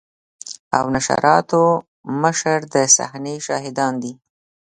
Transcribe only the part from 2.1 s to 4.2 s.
مشر د صحنې شاهدان دي.